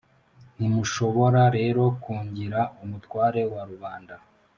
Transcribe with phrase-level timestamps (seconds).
[0.57, 4.15] ntimushobora rero kungira umutware wa rubanda!»